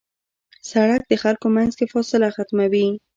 سړک 0.71 1.01
د 1.07 1.13
خلکو 1.23 1.47
منځ 1.55 1.71
کې 1.77 1.91
فاصله 1.93 2.27
ختموي. 2.35 2.87